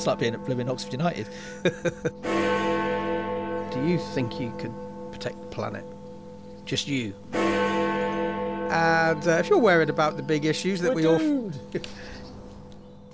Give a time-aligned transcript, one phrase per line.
[0.00, 1.28] It's like being at living Oxford United.
[1.62, 1.70] Do
[3.86, 4.72] you think you could
[5.12, 5.84] protect the planet?
[6.64, 7.12] Just you.
[7.34, 11.18] And uh, if you're worried about the big issues that we all.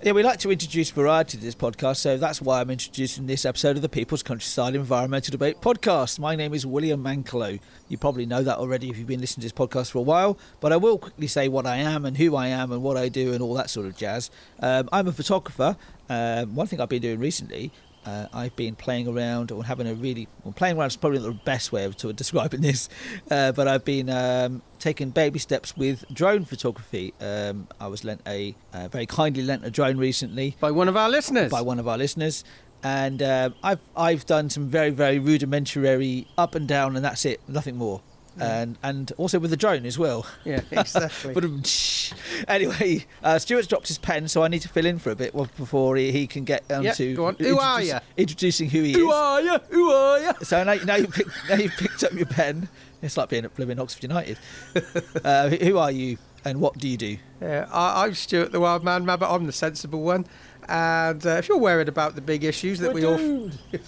[0.06, 3.44] Yeah, we like to introduce variety to this podcast, so that's why I'm introducing this
[3.44, 6.20] episode of the People's Countryside Environmental Debate Podcast.
[6.20, 7.58] My name is William Manklow.
[7.88, 10.38] You probably know that already if you've been listening to this podcast for a while,
[10.60, 13.08] but I will quickly say what I am and who I am and what I
[13.08, 14.30] do and all that sort of jazz.
[14.60, 15.76] Um, I'm a photographer.
[16.08, 17.72] Um, one thing I've been doing recently
[18.06, 21.26] uh, I've been playing around or having a really well, playing around is probably not
[21.26, 22.88] the best way of to describing this,
[23.30, 27.12] uh, but I've been um, taking baby steps with drone photography.
[27.20, 30.96] Um, I was lent a uh, very kindly lent a drone recently by one of
[30.96, 31.50] our listeners.
[31.50, 32.44] By one of our listeners.
[32.82, 37.40] And uh, I've I've done some very very rudimentary up and down, and that's it,
[37.48, 38.02] nothing more
[38.38, 40.26] and and also with the drone as well.
[40.44, 41.34] Yeah, exactly.
[41.34, 41.44] but
[42.48, 45.34] anyway, uh, Stuart's dropped his pen, so I need to fill in for a bit
[45.56, 47.36] before he, he can get on yep, to go on.
[47.36, 47.98] Who are you?
[48.16, 49.04] Introducing who he who is.
[49.04, 49.58] Who are you?
[49.70, 50.32] Who are you?
[50.42, 52.68] So now, now you pick, now you've picked up your pen.
[53.02, 54.38] It's like being at living Oxford United.
[55.24, 57.18] uh, who are you, and what do you do?
[57.40, 59.30] Yeah, I, am Stuart, the Wild Man Mabbott.
[59.30, 60.26] I'm the sensible one.
[60.68, 63.50] And uh, if you're worried about the big issues that We're we all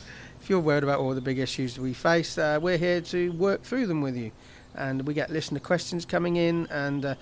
[0.49, 3.63] if you're worried about all the big issues we face, uh, we're here to work
[3.63, 4.33] through them with you.
[4.75, 7.15] And we get listener questions coming in, and uh,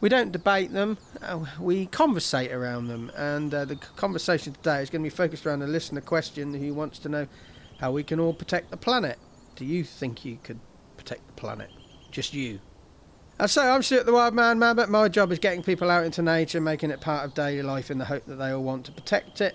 [0.00, 3.12] we don't debate them, uh, we conversate around them.
[3.16, 6.74] And uh, the conversation today is going to be focused around a listener question who
[6.74, 7.28] wants to know
[7.78, 9.20] how we can all protect the planet.
[9.54, 10.58] Do you think you could
[10.96, 11.70] protect the planet?
[12.10, 12.58] Just you.
[13.38, 16.04] And so I'm Stuart the Wild Man Man, but My job is getting people out
[16.04, 18.86] into nature, making it part of daily life in the hope that they all want
[18.86, 19.54] to protect it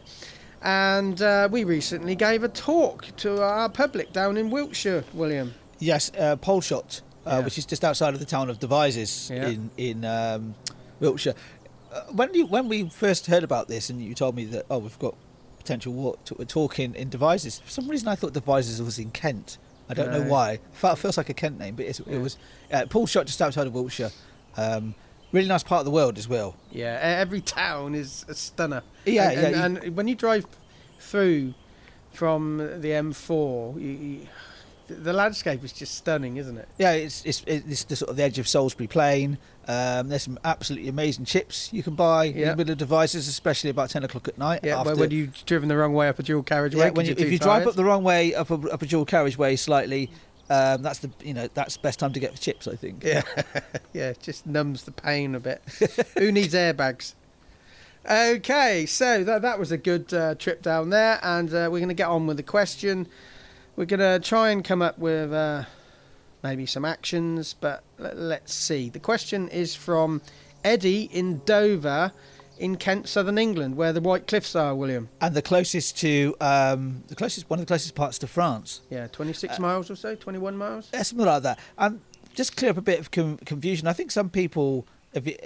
[0.61, 5.53] and uh, we recently gave a talk to our public down in Wiltshire, William.
[5.79, 7.39] Yes, uh, Poulshot, uh, yeah.
[7.39, 9.47] which is just outside of the town of Devizes yeah.
[9.47, 10.55] in in um,
[10.99, 11.35] Wiltshire.
[11.91, 14.79] Uh, when you when we first heard about this, and you told me that oh
[14.79, 15.15] we've got
[15.57, 17.59] potential walk to, talk in, in Devizes.
[17.59, 19.57] For some reason, I thought Devizes was in Kent.
[19.89, 20.59] I don't know why.
[20.83, 22.37] It feels like a Kent name, but it was
[22.71, 24.11] uh, Poulshot just outside of Wiltshire.
[24.55, 24.93] Um,
[25.31, 26.55] Really nice part of the world as well.
[26.71, 28.83] Yeah, every town is a stunner.
[29.05, 29.65] Yeah, and, yeah.
[29.65, 30.45] And, and when you drive
[30.99, 31.53] through
[32.13, 34.27] from the M4, you, you,
[34.87, 36.67] the landscape is just stunning, isn't it?
[36.77, 39.37] Yeah, it's it's, it's the sort of the edge of Salisbury Plain.
[39.67, 42.35] Um, there's some absolutely amazing chips you can buy yep.
[42.35, 44.61] in the middle of Devizes, especially about ten o'clock at night.
[44.63, 46.85] Yeah, when you've driven the wrong way up a dual carriageway.
[46.85, 47.59] Yeah, when you, if you tired.
[47.59, 50.09] drive up the wrong way up a, up a dual carriageway slightly,
[50.49, 53.03] um, that's the you know that's the best time to get the chips, I think.
[53.03, 53.21] Yeah,
[53.93, 55.61] yeah, just numbs the pain a bit.
[56.17, 57.13] Who needs airbags?
[58.09, 61.89] Okay, so that that was a good uh, trip down there, and uh, we're going
[61.89, 63.07] to get on with the question.
[63.75, 65.65] We're going to try and come up with uh,
[66.43, 68.89] maybe some actions, but let, let's see.
[68.89, 70.21] The question is from
[70.63, 72.11] Eddie in Dover
[72.59, 75.09] in Kent, southern England, where the White Cliffs are, William.
[75.21, 78.81] And the closest to um, the closest, one of the closest parts to France.
[78.89, 80.89] Yeah, 26 uh, miles or so, 21 miles.
[80.93, 81.59] Yeah, something like that.
[81.77, 82.01] And
[82.35, 83.87] just clear up a bit of com- confusion.
[83.87, 84.85] I think some people.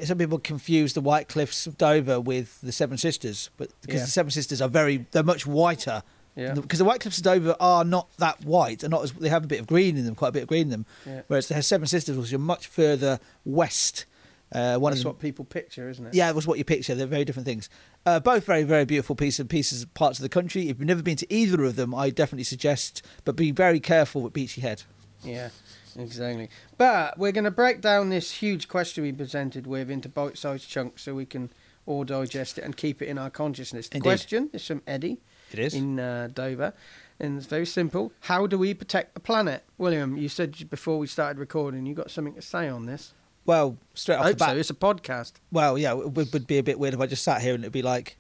[0.04, 4.06] Some people confuse the White Cliffs of Dover with the Seven Sisters, but because yeah.
[4.06, 6.04] the Seven Sisters are very, they're much whiter.
[6.36, 6.54] Yeah.
[6.54, 9.46] Because the White Cliffs of Dover are not that white, and not as they have
[9.46, 10.86] a bit of green in them, quite a bit of green in them.
[11.06, 11.22] Yeah.
[11.28, 14.06] Whereas the Seven Sisters, which are much further west
[14.54, 16.14] uh, one That's of the, what people picture, isn't it?
[16.14, 16.94] Yeah, it was what you picture.
[16.94, 17.70] They're very different things.
[18.06, 20.70] Uh, both very, very beautiful pieces, of pieces, parts of the country.
[20.70, 24.22] If you've never been to either of them, I definitely suggest, but be very careful
[24.22, 24.84] with Beachy Head.
[25.24, 25.50] Yeah,
[25.98, 26.50] exactly.
[26.78, 31.04] But we're going to break down this huge question we presented with into bite-sized chunks
[31.04, 31.50] so we can
[31.86, 33.90] all digest it and keep it in our consciousness.
[33.90, 34.08] The Indeed.
[34.08, 35.20] question is from Eddie.
[35.52, 36.74] It is in uh, Dover,
[37.20, 38.12] and it's very simple.
[38.22, 40.18] How do we protect the planet, William?
[40.18, 43.14] You said before we started recording, you got something to say on this.
[43.46, 44.58] Well, straight off I the bat, so.
[44.58, 45.34] it's a podcast.
[45.52, 47.64] Well, yeah, it would, would be a bit weird if I just sat here and
[47.64, 48.18] it'd be like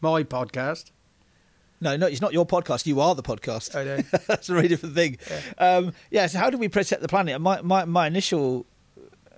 [0.00, 0.92] my podcast.
[1.80, 2.86] No, no, it's not your podcast.
[2.86, 3.74] You are the podcast.
[3.74, 3.96] I know.
[4.26, 5.18] That's a very different thing.
[5.28, 5.76] Yeah.
[5.76, 6.26] Um, yeah.
[6.26, 7.40] So, how do we protect the planet?
[7.40, 8.66] My, my my initial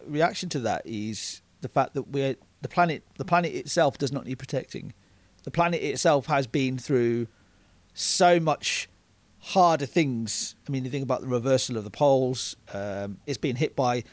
[0.07, 3.05] reaction to that is the fact that we're the planet.
[3.17, 4.93] The planet itself does not need protecting.
[5.45, 7.29] The planet itself has been through
[7.95, 8.89] so much
[9.39, 10.57] harder things.
[10.67, 12.57] I mean, you think about the reversal of the poles.
[12.73, 14.05] Um, it's been hit by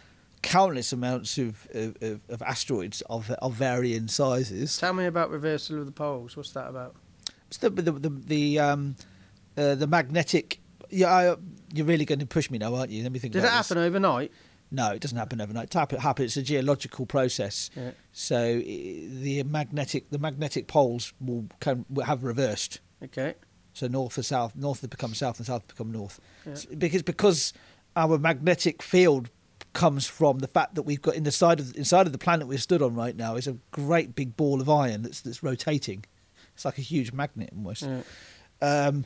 [0.41, 4.77] countless amounts of, of, of, asteroids of, of varying sizes.
[4.77, 6.37] Tell me about reversal of the poles.
[6.37, 6.95] What's that about?
[7.47, 8.95] It's the the the, the um
[9.57, 10.59] uh, the magnetic.
[10.89, 11.35] Yeah, I,
[11.73, 13.03] you're really going to push me now, aren't you?
[13.03, 13.33] Let me think.
[13.33, 13.87] Did it happen this.
[13.87, 14.31] overnight?
[14.71, 15.75] No, it doesn't happen overnight.
[15.75, 16.25] It happens.
[16.25, 17.71] It's a geological process.
[17.75, 17.91] Yeah.
[18.11, 22.79] So the magnetic the magnetic poles will, can, will have reversed.
[23.03, 23.35] Okay.
[23.73, 26.19] So north to south, north will become south, and south become north.
[26.45, 26.55] Yeah.
[26.77, 27.53] Because because
[27.95, 29.29] our magnetic field
[29.73, 32.47] comes from the fact that we've got in the side of inside of the planet
[32.47, 36.05] we're stood on right now is a great big ball of iron that's that's rotating.
[36.55, 37.83] It's like a huge magnet almost.
[37.83, 38.01] Yeah.
[38.61, 39.05] Um,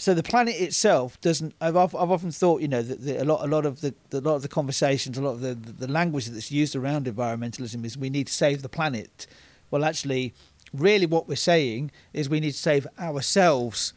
[0.00, 1.54] so the planet itself doesn't.
[1.60, 4.22] I've I've often thought, you know, that, that a lot a lot of the, the
[4.22, 7.98] lot of the conversations, a lot of the, the language that's used around environmentalism is
[7.98, 9.26] we need to save the planet.
[9.70, 10.32] Well, actually,
[10.72, 13.92] really, what we're saying is we need to save ourselves.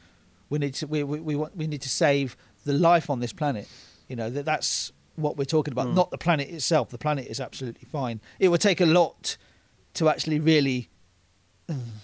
[0.50, 2.36] We need to we we, we want we need to save
[2.66, 3.70] the life on this planet.
[4.10, 5.94] You know that that's what we're talking about, Mm.
[5.96, 6.90] not the planet itself.
[6.90, 8.20] The planet is absolutely fine.
[8.40, 9.38] It would take a lot
[9.96, 10.90] to actually really.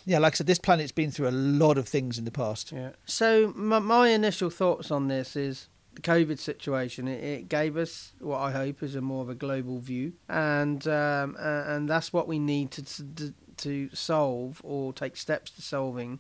[0.06, 2.72] Yeah, like I said, this planet's been through a lot of things in the past.
[2.72, 2.92] Yeah.
[3.06, 7.08] So my, my initial thoughts on this is the COVID situation.
[7.10, 10.88] It, it gave us what I hope is a more of a global view, and
[10.88, 12.84] um, a- and that's what we need to
[13.16, 16.20] to, to solve or take steps to solving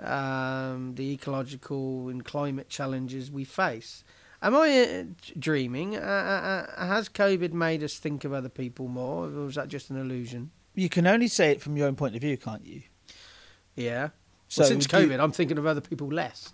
[0.00, 4.02] um, the ecological and climate challenges we face.
[4.44, 5.04] Am I uh,
[5.38, 5.96] dreaming?
[5.96, 9.68] Uh, uh, uh, has COVID made us think of other people more, or was that
[9.68, 10.50] just an illusion?
[10.74, 12.82] You can only say it from your own point of view, can't you?
[13.74, 14.10] Yeah.
[14.48, 16.52] So well, since do you- COVID, I'm thinking of other people less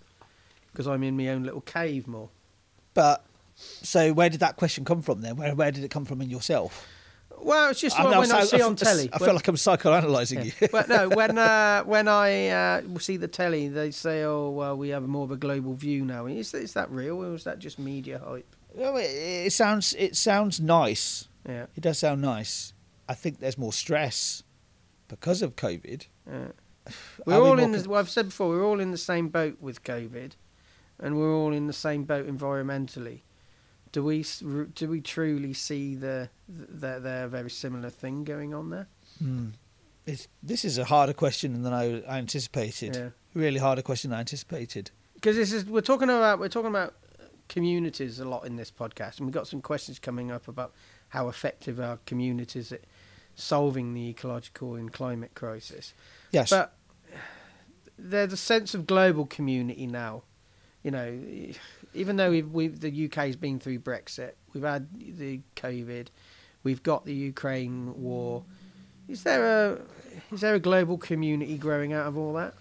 [0.71, 2.29] because I'm in my own little cave more.
[2.93, 5.35] But so where did that question come from then?
[5.35, 6.87] Where where did it come from in yourself?
[7.43, 9.09] Well, it's just now when I psy- see on telly.
[9.11, 10.51] I when- feel like I'm psychoanalyzing yeah.
[10.61, 10.67] you.
[10.71, 14.89] well, no, when uh, when I uh, see the telly, they say, "Oh, well, we
[14.89, 17.79] have more of a global view now." Is is that real, or is that just
[17.79, 18.55] media hype?
[18.73, 19.03] Well, it,
[19.47, 21.27] it sounds it sounds nice.
[21.47, 22.73] Yeah, It does sound nice.
[23.09, 24.43] I think there's more stress
[25.07, 26.05] because of COVID.
[26.29, 26.47] yeah.
[27.25, 27.71] We're all in.
[27.71, 30.31] The, well, I've said before, we're all in the same boat with COVID,
[30.99, 33.21] and we're all in the same boat environmentally.
[33.91, 34.25] Do we
[34.75, 38.87] do we truly see the the, the very similar thing going on there?
[39.19, 39.49] Hmm.
[40.05, 42.95] It's, this is a harder question than I, I anticipated.
[42.95, 43.09] Yeah.
[43.35, 44.89] Really harder question than I anticipated.
[45.15, 46.95] because this is we're talking about we're talking about
[47.49, 50.73] communities a lot in this podcast, and we've got some questions coming up about
[51.09, 52.81] how effective our communities at
[53.35, 55.93] solving the ecological and climate crisis.
[56.31, 56.49] Yes.
[56.49, 56.73] But
[57.97, 60.23] there's a sense of global community now.
[60.81, 61.19] You know,
[61.93, 66.07] even though we've, we've the UK's been through Brexit, we've had the COVID,
[66.63, 68.43] we've got the Ukraine war.
[69.07, 69.79] Is there a
[70.31, 72.53] is there a global community growing out of all that?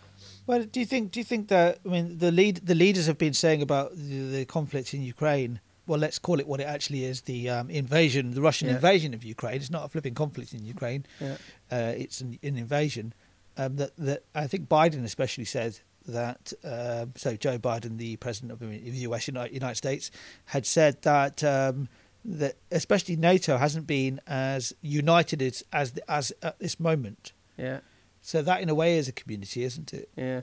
[0.46, 1.12] Well, do you think?
[1.12, 1.78] Do you think that?
[1.84, 5.60] I mean, the lead, the leaders have been saying about the, the conflict in Ukraine.
[5.86, 8.74] Well, let's call it what it actually is: the um, invasion, the Russian Yeah.
[8.76, 9.56] invasion of Ukraine.
[9.56, 11.06] It's not a flipping conflict in Ukraine.
[11.20, 11.36] Yeah.
[11.70, 13.12] Uh, it's an, an invasion.
[13.56, 15.80] Um, that that I think Biden especially said
[16.10, 16.52] that.
[16.64, 18.66] Um, so Joe Biden, the president of the
[19.08, 19.28] U.S.
[19.28, 20.10] United States,
[20.46, 21.42] had said that.
[21.44, 21.88] Um,
[22.22, 27.32] that especially NATO hasn't been as united as as, as at this moment.
[27.56, 27.80] Yeah,
[28.20, 30.10] So that, in a way, is a community, isn't it?
[30.16, 30.42] yeah.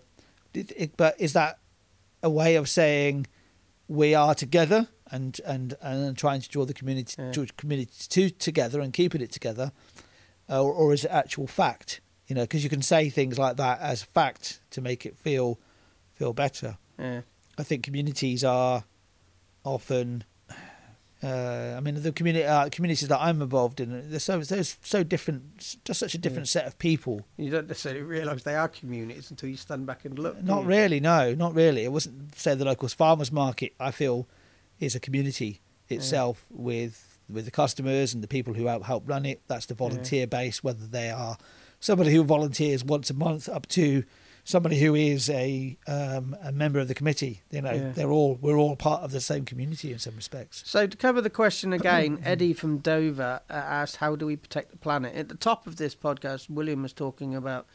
[0.56, 1.60] It, but is that
[2.24, 3.28] a way of saying
[3.88, 7.46] we are together and and and trying to draw the community Yeah.
[7.58, 9.72] community to together and keeping it together,
[10.50, 12.02] or, or is it actual fact?
[12.27, 15.59] You know, because you can say things like that as fact to make it feel
[16.13, 16.77] feel better.
[17.00, 17.21] Yeah.
[17.57, 18.83] I think communities are
[19.63, 20.24] often.
[21.24, 25.03] Uh, I mean, the community uh, communities that I'm involved in, they're so they're so
[25.03, 27.25] different, just such a different set of people.
[27.38, 30.44] You don't necessarily realise they are communities until you stand back and look.
[30.44, 31.85] Not really, no, not really.
[31.85, 33.73] It wasn't say the local farmers market.
[33.80, 34.27] I feel
[34.80, 39.25] is a community itself with with the customers and the people who help help run
[39.25, 39.41] it.
[39.47, 41.38] That's the volunteer base, whether they are
[41.79, 44.03] somebody who volunteers once a month up to
[44.44, 47.42] somebody who is a um, a member of the committee.
[47.52, 47.92] You know, Yeah.
[47.92, 50.63] they're all we're all part of the same community in some respects.
[50.66, 54.71] So to cover the question again, Eddie from Dover uh, asked, "How do we protect
[54.71, 57.66] the planet?" At the top of this podcast, William was talking about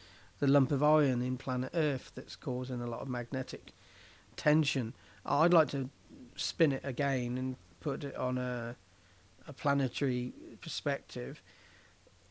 [0.41, 3.73] the lump of iron in planet Earth that's causing a lot of magnetic
[4.37, 4.95] tension.
[5.25, 5.89] I'd like to
[6.35, 8.77] spin it again and put it on a
[9.47, 11.43] a planetary perspective.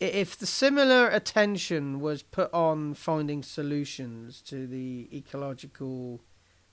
[0.02, 6.22] If the similar attention was put on finding solutions to the ecological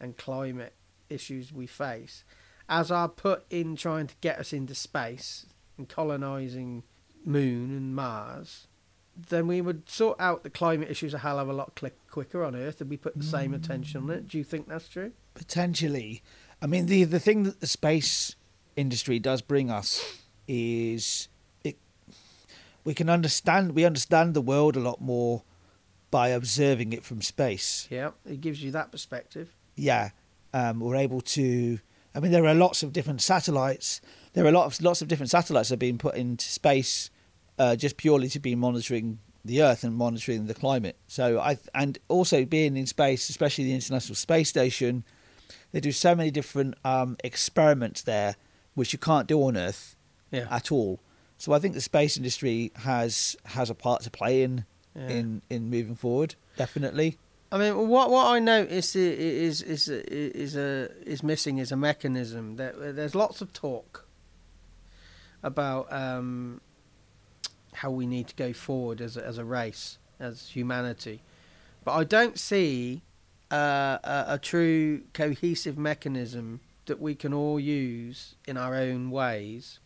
[0.01, 0.73] and climate
[1.11, 2.25] issues we face,
[2.71, 5.45] as are put in trying to get us into space
[5.77, 6.85] and colonizing
[7.23, 8.67] Moon and Mars,
[9.15, 12.43] then we would sort out the climate issues a hell of a lot click quicker
[12.43, 14.29] on Earth if we put the same attention on it.
[14.29, 15.13] Do you think that's true?
[15.35, 16.23] Potentially,
[16.63, 18.37] I mean the the thing that the space
[18.75, 21.29] industry does bring us is.
[22.85, 25.43] We can understand we understand the world a lot more
[26.11, 27.87] by observing it from space.
[27.91, 29.55] Yeah, it gives you that perspective.
[29.77, 30.11] yeah,
[30.55, 31.79] um, we're able to.
[32.15, 34.01] I mean, there are lots of different satellites.
[34.33, 37.11] There are lots lots of different satellites that have been put into space,
[37.59, 40.97] uh, just purely to be monitoring the Earth and monitoring the climate.
[41.07, 45.05] So I and also being in space, especially the International Space Station,
[45.73, 48.37] they do so many different um, experiments there,
[48.75, 49.95] which you can't do on Earth
[50.31, 50.47] Yeah.
[50.51, 51.01] at all.
[51.39, 54.65] So I think the space industry has has a part to play in
[54.97, 55.09] Yeah.
[55.09, 56.35] in in moving forward.
[56.57, 57.17] Definitely.
[57.51, 59.03] I mean, what what I notice i- i-
[59.49, 62.57] is is is a is missing is a mechanism.
[62.57, 64.05] There, there's lots of talk
[65.43, 66.61] about um,
[67.75, 71.23] how we need to go forward as a, as a race, as humanity,
[71.85, 73.03] but I don't see
[73.53, 79.79] uh, a, a true cohesive mechanism that we can all use in our own ways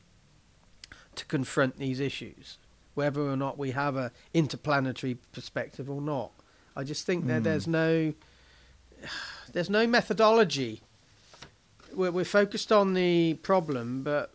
[1.16, 2.58] to confront these issues,
[2.94, 6.30] whether or not we have a interplanetary perspective or not.
[6.76, 7.42] I just think that Hmm.
[7.44, 8.14] there's no
[9.52, 10.80] there's no methodology.
[11.94, 14.32] We're, we're focused on the problem, but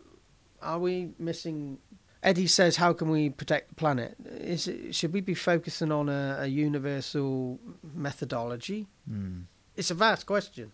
[0.62, 1.78] are we missing?
[2.22, 4.16] Eddie says, "How can we protect the planet?
[4.26, 7.58] Is it, should we be focusing on a, a universal
[7.94, 8.86] methodology?
[9.08, 9.40] Hmm.
[9.76, 10.72] It's a vast question.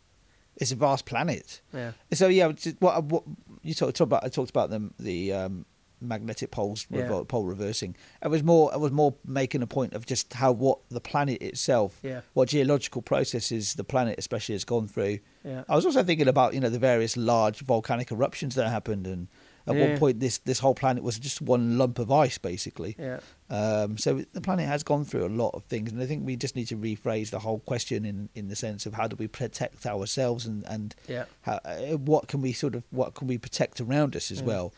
[0.57, 1.61] It's a vast planet.
[1.73, 3.25] Yeah, So yeah, what, what
[3.63, 4.25] you talked talk about?
[4.25, 5.67] I talked about the the um,
[6.05, 7.03] magnetic poles, Yeah.
[7.03, 7.97] revol- pole reversing.
[8.23, 8.73] It was more.
[8.73, 12.49] I was more making a point of just how what the planet itself, yeah, what
[12.49, 15.19] geological processes the planet especially has gone through.
[15.45, 19.07] yeah, I was also thinking about you know the various large volcanic eruptions that happened,
[19.07, 19.29] and
[19.67, 19.89] at Yeah.
[19.89, 22.97] one point this this whole planet was just one lump of ice basically.
[22.99, 23.21] yeah,
[23.51, 26.37] Um, so the planet has gone through a lot of things, and I think we
[26.37, 29.27] just need to rephrase the whole question in in the sense of how do we
[29.27, 31.25] protect ourselves and and yeah.
[31.43, 34.47] how, uh, what can we sort of what can we protect around us as Yeah.
[34.47, 34.73] well.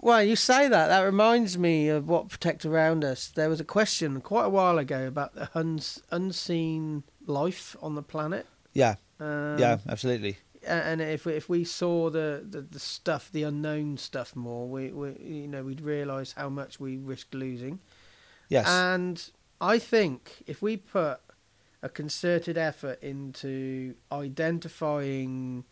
[0.00, 0.88] Well, you say that.
[0.88, 3.28] That reminds me of what protect around us.
[3.28, 8.02] There was a question quite a while ago about the uns- unseen life on the
[8.02, 8.46] planet.
[8.72, 10.36] Yeah, Um, yeah, absolutely.
[10.66, 14.92] and if we, if we saw the, the, the stuff, the unknown stuff more, we,
[14.92, 17.80] we you know we'd realise how much we risk losing.
[18.48, 21.20] Yes, And I think if we put
[21.82, 25.64] a concerted effort into identifying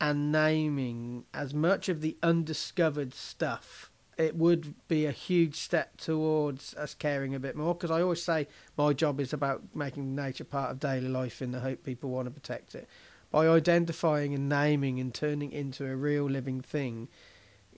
[0.00, 6.74] and naming as much of the undiscovered stuff, it would be a huge step towards
[6.74, 7.74] us caring a bit more.
[7.74, 11.52] Because I always say my job is about making nature part of daily life in
[11.52, 12.88] the hope people want to protect it.
[13.30, 17.08] By identifying and naming and turning into a real living thing,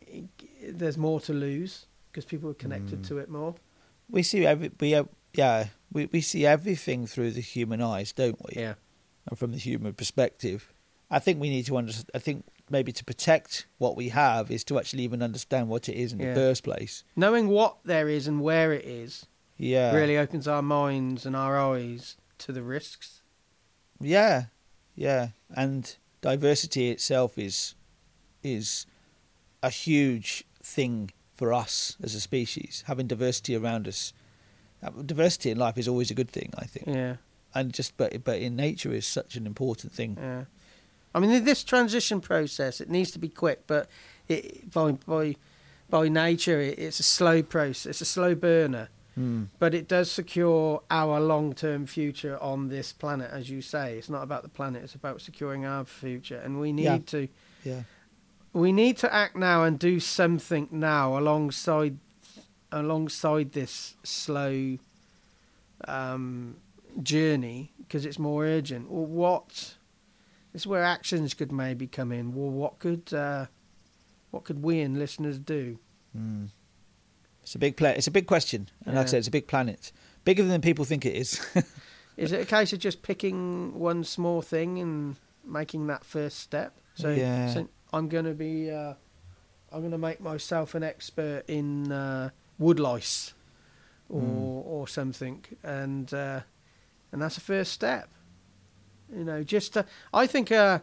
[0.00, 0.24] it,
[0.62, 3.08] there's more to lose because people are connected Mm.
[3.08, 3.54] to it more.
[4.10, 8.38] we see every we uh, yeah we we see everything through the human eyes, don't
[8.46, 8.60] we?
[8.62, 8.74] Yeah.
[9.28, 10.72] and from the human perspective.
[11.10, 12.10] I think we need to understand.
[12.14, 15.96] I think maybe to protect what we have is to actually even understand what it
[15.96, 16.34] is in Yeah.
[16.34, 17.02] the first place.
[17.16, 21.58] knowing what there is and where it is Yeah, really opens our minds and our
[21.58, 23.22] eyes to the risks.
[24.00, 24.44] Yeah,
[24.94, 27.74] yeah, and diversity itself is
[28.42, 28.86] is
[29.62, 32.84] a huge thing for us as a species.
[32.86, 34.12] Having diversity around us,
[34.82, 36.86] uh, diversity in life is always a good thing, I think.
[36.86, 37.16] Yeah,
[37.54, 40.16] And just but but in nature is such an important thing.
[40.20, 40.44] yeah.
[41.18, 43.88] I mean, this transition process it needs to be quick, but
[44.28, 45.34] it, by by
[45.90, 47.86] by nature it, it's a slow process.
[47.86, 49.44] It's a slow burner, Hmm.
[49.58, 53.98] but it does secure our long-term future on this planet, as you say.
[53.98, 56.98] It's not about the planet; it's about securing our future, and we need Yeah.
[57.14, 57.28] to
[57.64, 57.82] Yeah,
[58.52, 61.98] we need to act now and do something now alongside
[62.70, 64.78] alongside this slow
[65.86, 66.56] um,
[67.02, 68.90] journey because it's more urgent.
[68.90, 69.74] Well, what
[70.58, 72.34] this is where actions could maybe come in.
[72.34, 73.46] Well, what could uh,
[74.32, 75.78] what could we and listeners do?
[76.12, 76.46] Hmm.
[77.44, 79.46] It's a big pla- It's a big question, and like I said, it's a big
[79.46, 79.92] planet,
[80.24, 81.40] bigger than people think it is.
[82.16, 86.72] Is it a case of just picking one small thing and making that first step?
[86.96, 87.54] So, Yeah.
[87.54, 88.94] so I'm going to be, uh,
[89.70, 93.32] I'm going to make myself an expert in uh, wood lice,
[94.08, 94.66] or Mm.
[94.66, 96.40] or something, and uh,
[97.12, 98.08] and that's a first step.
[99.16, 100.50] You know, just to, I think.
[100.52, 100.80] Uh,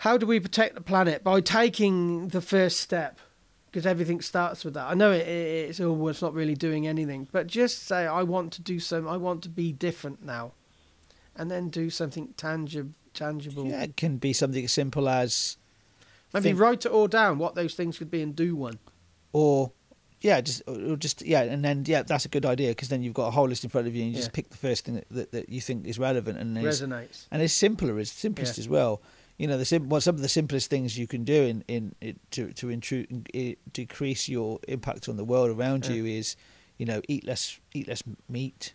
[0.00, 3.18] how do we protect the planet by taking the first step?
[3.70, 4.88] Because everything starts with that.
[4.90, 8.06] I know it, it, it's oh, well, it's not really doing anything, but just say
[8.06, 9.08] I want to do some.
[9.08, 10.52] I want to be different now,
[11.34, 12.92] and then do something tangible.
[13.14, 13.64] Tangible.
[13.66, 15.56] yeah, it can be something as simple as
[16.34, 18.78] Maybe think- write it all down what those things could be and do one.
[19.32, 19.72] or
[20.26, 23.14] yeah, just or just yeah, and then yeah, that's a good idea because then you've
[23.14, 24.22] got a whole list in front of you and you Yeah.
[24.22, 27.26] just pick the first thing that, that, that you think is relevant and Resonates.
[27.30, 28.62] and it's simpler, it's simplest Yeah.
[28.62, 29.00] as well.
[29.38, 31.94] You know, the sim- well, some of the simplest things you can do in in
[32.00, 35.92] it, to to intru- i decrease your impact on the world around Yeah.
[35.96, 36.36] you is,
[36.78, 38.74] you know, eat less eat less meat.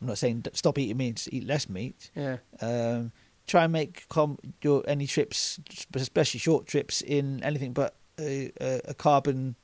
[0.00, 2.10] I'm not saying stop eating meat, just eat less meat.
[2.16, 2.38] Yeah.
[2.60, 3.12] Um,
[3.46, 5.60] try and make com- your any trips,
[5.94, 9.56] especially short trips, in anything but a, a, a carbon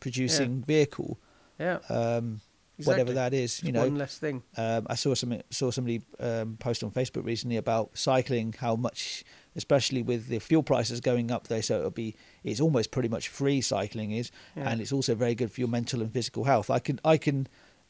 [0.00, 1.18] producing vehicle,
[1.58, 1.78] Yeah.
[1.88, 2.40] um,
[2.78, 2.92] Exactly.
[3.02, 3.60] whatever that is.
[3.62, 4.42] You It's know, one less thing.
[4.56, 9.24] um, I saw some saw somebody um, post on Facebook recently about cycling, how much,
[9.56, 12.14] especially with the fuel prices going up there, so it'll be
[12.44, 14.70] it's almost pretty much free cycling is, Yeah.
[14.70, 16.70] and it's also very good for your mental and physical health.
[16.70, 17.48] I can I can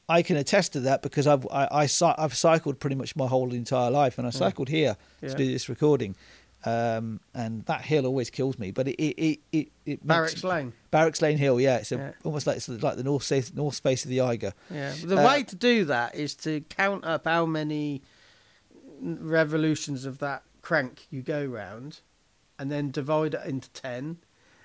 [0.09, 3.53] I can attest to that because I've I, I I've cycled pretty much my whole
[3.53, 5.29] entire life, and I cycled here Yeah.
[5.29, 6.17] to do this recording,
[6.65, 8.71] um, and that hill always kills me.
[8.71, 10.73] But it it it it, it Barracks Lane.
[10.91, 12.12] Barracks Lane Hill, yeah, it's a, Yeah.
[12.25, 14.53] almost like it's like the north face north face of the Eiger.
[14.71, 14.95] Yeah.
[15.05, 18.03] The Uh, way to do that is to count up how many
[19.00, 22.00] revolutions of that crank you go round,
[22.59, 24.19] and then divide it into ten.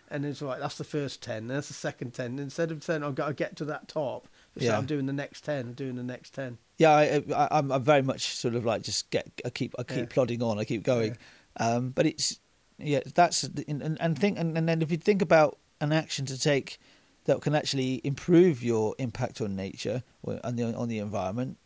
[0.09, 1.47] And it's like that's the first ten.
[1.47, 2.37] That's the second ten.
[2.37, 4.77] Instead of saying I've got to get to that top, so Yeah.
[4.77, 5.67] I'm doing the next ten.
[5.67, 6.57] I'm doing the next ten.
[6.77, 9.83] Yeah, I, I, I'm, I'm very much sort of like just get I keep I
[9.83, 10.05] keep Yeah.
[10.09, 11.17] plodding on, I keep going,
[11.57, 12.39] um, but it's
[12.77, 16.39] yeah that's and, and- think and, and then if you think about an action to
[16.39, 16.79] take
[17.25, 21.57] that can actually improve your impact on nature or on the on the environment,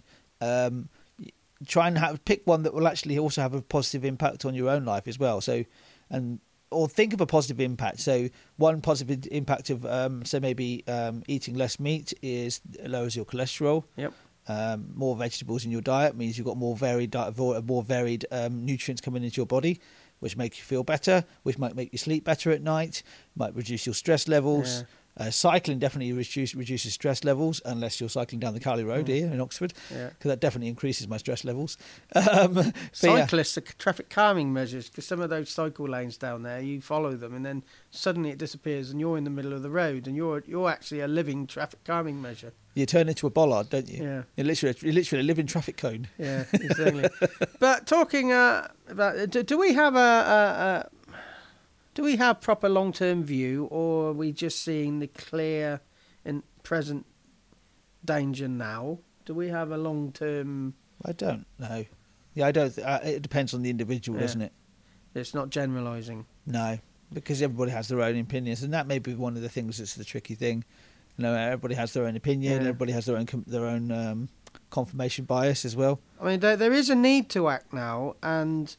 [0.42, 0.90] um,
[1.66, 4.70] try and have pick one that will actually also have a positive impact on your
[4.70, 5.42] own life as well.
[5.42, 5.66] So
[6.10, 6.40] and
[6.70, 8.00] or think of a positive impact.
[8.02, 13.26] So one positive impact of um, so maybe um, eating less meat is lowers your
[13.26, 14.14] cholesterol Yep.
[14.48, 17.14] Um, more vegetables in your diet means you've got more varied
[17.66, 19.80] more varied um, nutrients coming into your body,
[20.20, 23.04] which make you feel better, which might make you sleep better at night,
[23.36, 24.84] might reduce your stress levels.
[25.20, 29.10] Uh, cycling definitely reduce, reduces stress levels, unless you're cycling down the Cowley Road Mm.
[29.10, 30.10] here in Oxford, Yeah.
[30.10, 31.78] because that definitely increases my stress levels.
[32.16, 32.72] Um, yeah.
[32.92, 37.16] Cyclists are traffic calming measures because some of those cycle lanes down there, you follow
[37.16, 40.16] them and then suddenly it disappears and you're in the middle of the road and
[40.16, 42.54] you're you're actually a living traffic calming measure.
[42.76, 44.04] You turn into a bollard, don't you?
[44.04, 44.24] Yeah.
[44.36, 46.08] You're literally, you're literally a living traffic cone.
[46.20, 47.10] Yeah, exactly.
[47.60, 50.02] but talking uh, about, do, do we have a, a,
[50.86, 50.90] a
[51.98, 55.82] do we have proper long term view, or are we just seeing the clear
[56.24, 57.08] and present
[58.06, 59.00] danger now?
[59.26, 60.76] Do we have a long term?
[61.04, 61.86] I don't know.
[62.36, 62.70] Yeah, I don't.
[62.70, 64.26] Th- uh, it depends on the individual, Yeah.
[64.28, 64.54] doesn't it?
[65.16, 66.28] It's not generalising.
[66.46, 66.78] No,
[67.12, 69.96] because everybody has their own opinions, and that may be one of the things that's
[69.96, 70.66] the tricky thing.
[71.18, 72.54] You know, everybody has their own opinion.
[72.62, 72.68] Yeah.
[72.70, 74.30] Everybody has their own com- their own um,
[74.70, 76.00] confirmation bias as well.
[76.22, 78.76] I mean, there, there is a need to act now, and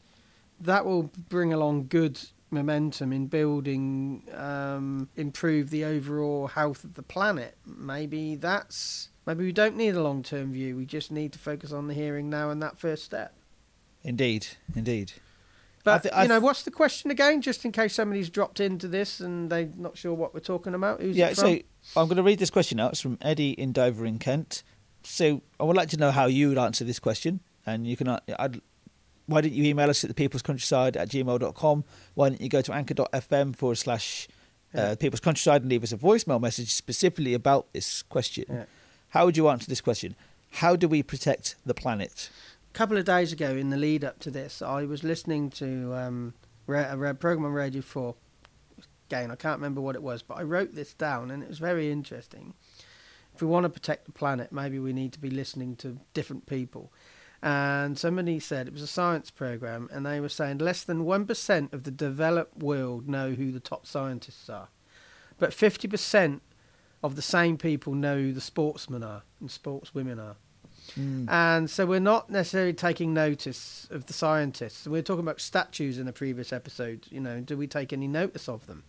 [0.61, 2.17] that will bring along good
[2.51, 7.57] momentum in building, um, improve the overall health of the planet.
[7.65, 10.75] Maybe that's maybe we don't need a long term view.
[10.75, 13.35] We just need to focus on the hearing now and that first step.
[14.03, 15.13] Indeed, indeed.
[15.83, 17.41] But I you know, th- what's the question again?
[17.41, 21.01] Just in case somebody's dropped into this and they're not sure what we're talking about.
[21.01, 21.59] Who's yeah, it from?
[21.81, 22.91] so I'm going to read this question out.
[22.91, 24.63] It's from Eddie in Dover in Kent.
[25.03, 28.19] So I would like to know how you would answer this question, and you can.
[28.37, 28.61] I'd,
[29.29, 31.83] why didn't you email us at the people's countryside at gmail.com?
[32.15, 34.27] Why don't you go to anchor.fm forward slash
[34.75, 38.45] uh, people's countryside and leave us a voicemail message specifically about this question?
[38.49, 38.63] Yeah.
[39.09, 40.15] How would you answer this question?
[40.51, 42.29] How do we protect the planet?
[42.69, 45.93] A couple of days ago, in the lead up to this, I was listening to
[45.93, 46.33] um,
[46.67, 48.15] a program on Radio Four.
[49.07, 51.57] Again, I can't remember what it was, but I wrote this down, and it was
[51.57, 52.53] very interesting.
[53.33, 56.45] If we want to protect the planet, maybe we need to be listening to different
[56.45, 56.91] people.
[57.41, 61.25] And somebody said it was a science program, and they were saying less than one
[61.25, 64.67] percent of the developed world know who the top scientists are,
[65.37, 66.41] but fifty percent
[67.01, 70.35] of the same people know who the sportsmen are and sportswomen are.
[70.95, 71.29] Hmm.
[71.29, 74.85] And so we're not necessarily taking notice of the scientists.
[74.85, 77.05] We were talking about statues in the previous episode.
[77.09, 78.83] You know, do we take any notice of them?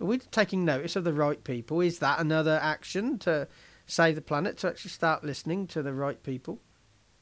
[0.00, 1.80] Are we taking notice of the right people?
[1.80, 3.48] Is that another action to
[3.86, 6.60] save the planet, to actually start listening to the right people?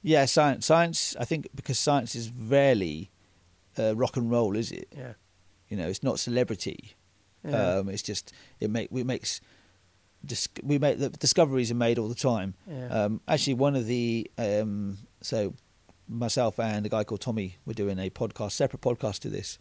[0.03, 0.67] Yeah, science.
[0.67, 1.17] Science.
[1.19, 3.11] I think because science is rarely
[3.79, 4.89] uh, rock and roll, is it?
[4.97, 5.15] Yeah.
[5.69, 6.95] You know, it's not celebrity.
[7.45, 7.77] Yeah.
[7.79, 9.41] Um, it's just it make we makes
[10.25, 12.55] dis- we make the discoveries are made all the time.
[12.67, 12.89] yeah.
[12.89, 15.55] Um, actually, one of the um, so
[16.09, 19.59] myself and a guy called Tommy were doing a podcast, separate podcast to this.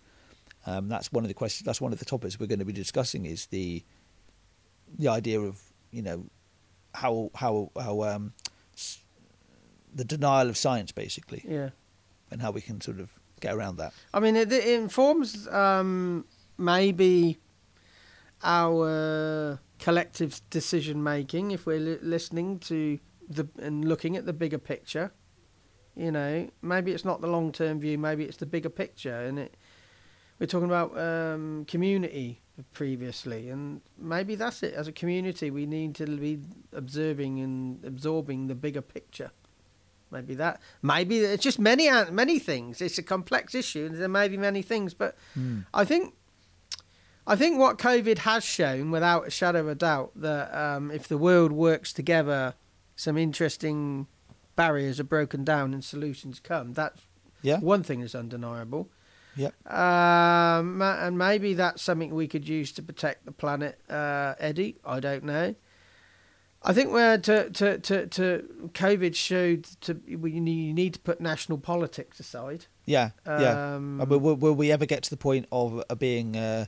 [0.65, 1.65] Um, that's one of the questions.
[1.65, 3.83] That's one of the topics we're going to be discussing is the
[4.97, 6.25] the idea of you know
[6.93, 8.33] how how how um,
[9.93, 11.69] the denial of science basically, yeah.
[12.31, 13.93] and how we can sort of get around that.
[14.13, 16.25] I mean, it, it informs um,
[16.57, 17.37] maybe
[18.43, 24.57] our collective decision making if we're li- listening to the and looking at the bigger
[24.57, 25.11] picture.
[25.95, 27.97] You know, maybe it's not the long term view.
[27.97, 29.57] Maybe it's the bigger picture, and it.
[30.39, 34.73] We're talking about um, community previously, and maybe that's it.
[34.73, 36.39] As a community, we need to be
[36.71, 39.31] observing and absorbing the bigger picture.
[40.11, 40.59] Maybe that.
[40.81, 42.81] Maybe it's just many many things.
[42.81, 44.93] It's a complex issue, and there may be many things.
[44.93, 45.15] But
[45.73, 46.15] I think,
[47.27, 51.07] I think what COVID has shown, without a shadow of a doubt, that um, if
[51.07, 52.55] the world works together,
[52.95, 54.07] some interesting
[54.55, 56.73] barriers are broken down and solutions come.
[56.73, 57.01] That's
[57.41, 57.59] Yeah.
[57.59, 58.89] one thing that's undeniable.
[59.37, 59.53] Yep.
[59.71, 64.77] Um, and maybe that's something we could use to protect the planet, uh, Eddie.
[64.83, 65.55] I don't know.
[66.61, 71.21] I think where to to to, to COVID showed to we you need to put
[71.21, 72.65] national politics aside.
[72.85, 73.75] Yeah, yeah.
[73.75, 76.65] Um, Uh, Will, will, we ever get to the point of uh, being uh,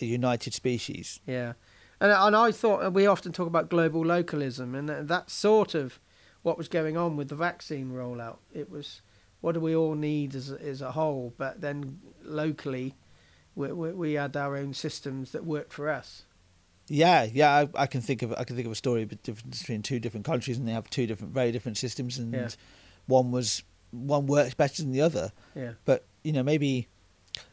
[0.00, 1.20] a united species?
[1.26, 1.54] Yeah,
[2.00, 5.98] and and I thought we often talk about global localism, and that's sort of
[6.42, 8.38] what was going on with the vaccine rollout.
[8.52, 9.02] It was
[9.40, 12.94] what do we all need as a, as a whole, but then locally,
[13.56, 16.26] we, we, we had our own systems that worked for us.
[16.88, 17.50] Yeah, yeah.
[17.50, 20.58] I, I can think of I can think of a story between two different countries,
[20.58, 22.48] and they have two different, very different systems, and Yeah.
[23.06, 25.32] one was one works better than the other.
[25.54, 26.88] Yeah, But you know, maybe,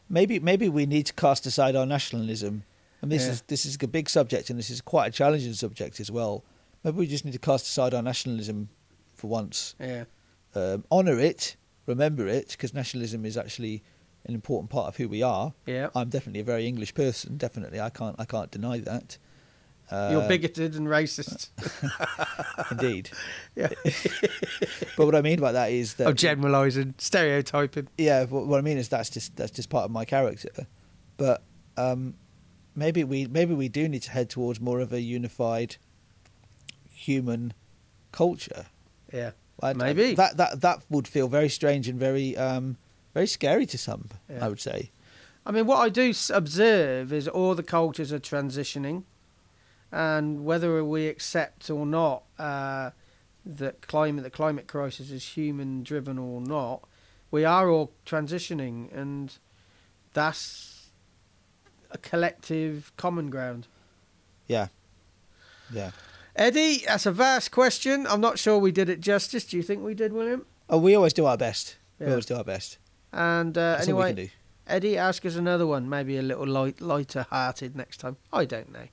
[0.08, 2.64] maybe, maybe we need to cast aside our nationalism.
[3.02, 3.32] And this Yeah.
[3.32, 6.44] is this is a big subject, and this is quite a challenging subject as well.
[6.84, 8.68] Maybe we just need to cast aside our nationalism
[9.14, 10.04] for once, yeah,
[10.54, 13.82] um, honor it, remember it, because nationalism is actually
[14.26, 15.52] an important part of who we are.
[15.66, 15.88] yeah.
[15.94, 17.36] I'm definitely a very English person.
[17.36, 19.18] Definitely, I can't I can't deny that.
[19.90, 21.48] Uh, You're bigoted and racist.
[22.70, 23.10] indeed.
[23.56, 23.70] yeah,
[24.96, 27.88] But what I mean by that is that I'm generalising, stereotyping.
[27.98, 30.66] yeah, what, I mean is that's just that's just part of my character.
[31.16, 31.42] But
[31.76, 32.14] um,
[32.76, 35.76] maybe we maybe we do need to head towards more of a unified
[36.92, 37.52] human
[38.12, 38.66] culture.
[39.12, 40.14] Yeah, I- Maybe.
[40.14, 42.76] that that that would feel very strange and very um,
[43.14, 44.08] very scary to some.
[44.28, 44.44] Yeah.
[44.44, 44.90] I would say.
[45.44, 49.04] I mean, what I do observe is all the cultures are transitioning,
[49.90, 52.90] and whether we accept or not uh,
[53.44, 56.84] that climate, the climate crisis is human driven or not,
[57.30, 59.38] we are all transitioning, and
[60.12, 60.90] that's
[61.90, 63.66] a collective common ground.
[64.46, 64.68] Yeah.
[65.72, 65.90] Yeah.
[66.36, 68.06] Eddie, that's a vast question.
[68.06, 69.44] I'm not sure we did it justice.
[69.44, 70.46] Do you think we did, William?
[70.68, 71.76] Oh, we always do our best.
[71.98, 72.78] We always do our best.
[73.12, 74.32] And uh, That's all we anyway.
[74.66, 78.16] Eddie, ask us another one, maybe a little light, lighter hearted next time.
[78.32, 78.86] I don't know.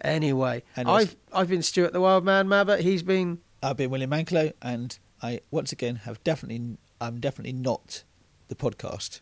[0.00, 0.62] Anyway.
[0.76, 2.80] I've I've been Stuart the Wild Man Mabbott.
[2.80, 8.02] He's been I've been William Manklow, and I once again have definitely I'm definitely not
[8.48, 9.20] the podcast.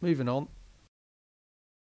[0.00, 0.48] moving on.